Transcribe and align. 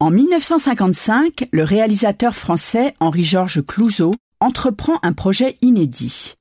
En 0.00 0.10
1955, 0.10 1.48
le 1.52 1.62
réalisateur 1.62 2.34
français 2.34 2.94
Henri-Georges 2.98 3.64
Clouzot 3.64 4.14
entreprend 4.40 4.98
un 5.02 5.12
projet 5.12 5.54
inédit. 5.62 6.34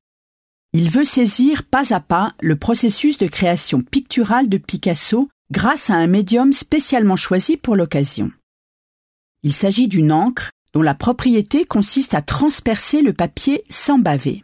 Il 0.73 0.89
veut 0.89 1.05
saisir 1.05 1.63
pas 1.63 1.93
à 1.93 1.99
pas 1.99 2.33
le 2.41 2.55
processus 2.55 3.19
de 3.19 3.27
création 3.27 3.81
picturale 3.81 4.49
de 4.49 4.57
Picasso 4.57 5.29
grâce 5.51 5.91
à 5.91 5.93
un 5.93 6.07
médium 6.07 6.51
spécialement 6.51 7.15
choisi 7.15 7.57
pour 7.57 7.75
l'occasion. 7.75 8.31
Il 9.43 9.53
s'agit 9.53 9.87
d'une 9.87 10.11
encre 10.11 10.49
dont 10.73 10.81
la 10.81 10.95
propriété 10.95 11.65
consiste 11.65 12.15
à 12.15 12.23
transpercer 12.23 13.03
le 13.03 13.13
papier 13.13 13.63
sans 13.69 13.99
baver. 13.99 14.43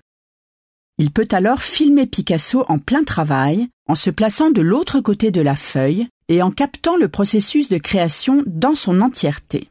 Il 1.00 1.12
peut 1.12 1.28
alors 1.32 1.64
filmer 1.64 2.06
Picasso 2.06 2.64
en 2.68 2.78
plein 2.78 3.04
travail, 3.04 3.70
en 3.88 3.96
se 3.96 4.12
plaçant 4.12 4.52
de 4.52 4.62
l'autre 4.62 5.00
côté 5.00 5.32
de 5.32 5.42
la 5.42 5.56
feuille 5.56 6.08
et 6.30 6.42
en 6.42 6.52
captant 6.52 6.96
le 6.96 7.10
processus 7.10 7.68
de 7.68 7.78
création 7.78 8.44
dans 8.46 8.76
son 8.76 9.02
entièreté. 9.02 9.70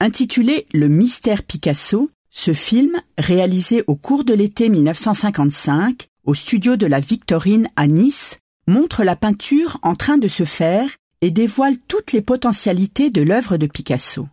Intitulé 0.00 0.66
Le 0.74 0.88
mystère 0.88 1.44
Picasso, 1.44 2.10
ce 2.30 2.52
film, 2.52 3.00
réalisé 3.16 3.84
au 3.86 3.96
cours 3.96 4.24
de 4.24 4.34
l'été 4.34 4.68
1955 4.68 6.08
au 6.24 6.34
studio 6.34 6.76
de 6.76 6.86
la 6.86 7.00
Victorine 7.00 7.68
à 7.76 7.86
Nice, 7.86 8.38
montre 8.66 9.04
la 9.04 9.16
peinture 9.16 9.78
en 9.82 9.94
train 9.94 10.18
de 10.18 10.28
se 10.28 10.44
faire 10.44 10.90
et 11.20 11.30
dévoile 11.30 11.78
toutes 11.88 12.12
les 12.12 12.22
potentialités 12.22 13.10
de 13.10 13.22
l'œuvre 13.22 13.56
de 13.56 13.66
Picasso. 13.66 14.28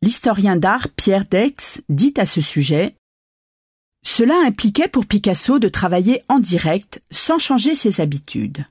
L'historien 0.00 0.56
d'art 0.56 0.88
Pierre 0.96 1.26
Dex 1.26 1.80
dit 1.88 2.14
à 2.16 2.26
ce 2.26 2.40
sujet 2.40 2.96
Cela 4.04 4.34
impliquait 4.46 4.88
pour 4.88 5.06
Picasso 5.06 5.58
de 5.58 5.68
travailler 5.68 6.22
en 6.28 6.38
direct 6.38 7.02
sans 7.10 7.38
changer 7.38 7.74
ses 7.74 8.00
habitudes. 8.00 8.64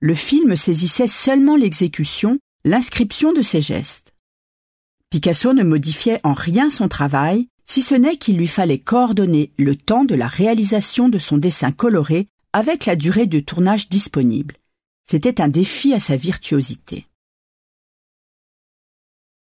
Le 0.00 0.14
film 0.14 0.56
saisissait 0.56 1.06
seulement 1.06 1.56
l'exécution, 1.56 2.38
l'inscription 2.64 3.34
de 3.34 3.42
ses 3.42 3.60
gestes. 3.60 4.14
Picasso 5.10 5.52
ne 5.52 5.62
modifiait 5.62 6.20
en 6.24 6.32
rien 6.32 6.70
son 6.70 6.88
travail, 6.88 7.48
si 7.66 7.82
ce 7.82 7.94
n'est 7.94 8.16
qu'il 8.16 8.38
lui 8.38 8.46
fallait 8.46 8.78
coordonner 8.78 9.52
le 9.58 9.76
temps 9.76 10.04
de 10.04 10.14
la 10.14 10.26
réalisation 10.26 11.10
de 11.10 11.18
son 11.18 11.36
dessin 11.36 11.70
coloré 11.70 12.28
avec 12.54 12.86
la 12.86 12.96
durée 12.96 13.26
de 13.26 13.40
tournage 13.40 13.90
disponible. 13.90 14.56
C'était 15.04 15.40
un 15.40 15.48
défi 15.48 15.92
à 15.92 16.00
sa 16.00 16.16
virtuosité. 16.16 17.06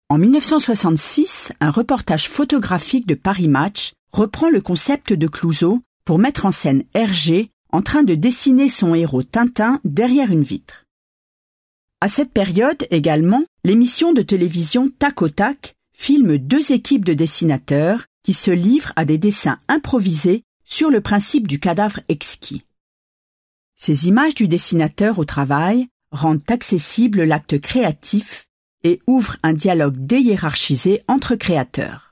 En 0.09 0.17
1966, 0.17 1.53
un 1.61 1.71
reportage 1.71 2.29
photographique 2.29 3.07
de 3.07 3.15
Paris 3.15 3.49
Match 3.49 3.93
reprend 4.11 4.49
le 4.49 4.61
concept 4.63 5.13
de 5.13 5.27
Clouseau 5.29 5.81
pour 6.05 6.19
mettre 6.19 6.47
en 6.47 6.51
scène 6.51 6.85
Hergé 6.95 7.51
en 7.73 7.83
train 7.83 8.03
de 8.03 8.15
dessiner 8.15 8.69
son 8.69 8.95
héros 8.95 9.23
Tintin 9.23 9.81
derrière 9.85 10.31
une 10.31 10.43
vitre. 10.43 10.87
À 12.01 12.09
cette 12.09 12.33
période 12.33 12.87
également, 12.91 13.45
l'émission 13.65 14.13
de 14.13 14.23
télévision 14.23 14.91
Tac 14.99 15.23
au 15.23 15.29
Tac 15.29 15.75
filme 15.97 16.39
deux 16.39 16.73
équipes 16.73 17.05
de 17.05 17.15
dessinateurs 17.15 18.05
qui 18.23 18.35
se 18.35 18.51
livrent 18.51 18.93
à 18.97 19.05
des 19.05 19.19
dessins 19.19 19.59
improvisés 19.69 20.43
sur 20.65 20.91
le 20.91 21.01
principe 21.01 21.49
du 21.49 21.59
cadavre 21.59 22.01
exquis. 22.09 22.65
Ces 23.77 24.09
images 24.09 24.35
du 24.35 24.49
dessinateur 24.49 25.19
au 25.19 25.25
travail 25.25 25.89
rendent 26.11 26.43
accessible 26.49 27.25
l'acte 27.25 27.59
créatif 27.61 28.47
et 28.85 29.01
ouvrent 29.07 29.37
un 29.43 29.53
dialogue 29.53 29.97
déhiérarchisé 29.99 31.03
entre 31.09 31.35
créateurs. 31.35 32.06